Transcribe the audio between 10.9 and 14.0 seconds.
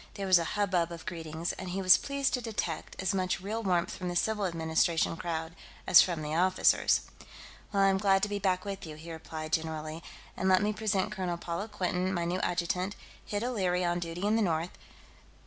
Colonel Paula Quinton, my new adjutant; Hid O'Leary's on